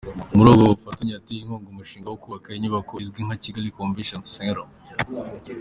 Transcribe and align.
Muri 0.35 0.47
ubwo 0.51 0.63
bufatanye, 0.71 1.11
yateye 1.13 1.39
inkunga 1.41 1.67
umushinga 1.71 2.07
wo 2.09 2.17
kubaka 2.23 2.47
inyubako 2.57 2.93
izwi 3.03 3.21
nka 3.25 3.37
Kigali 3.43 3.75
Convention 3.77 4.21
Centre. 4.33 4.67